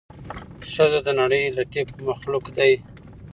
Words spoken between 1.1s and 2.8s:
نړۍ لطيف مخلوق دې